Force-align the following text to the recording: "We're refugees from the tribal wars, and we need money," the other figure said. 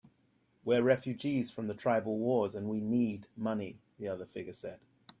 "We're 0.65 0.81
refugees 0.81 1.51
from 1.51 1.67
the 1.67 1.75
tribal 1.75 2.17
wars, 2.17 2.55
and 2.55 2.67
we 2.67 2.81
need 2.81 3.27
money," 3.37 3.81
the 3.99 4.07
other 4.07 4.25
figure 4.25 4.51
said. 4.53 4.79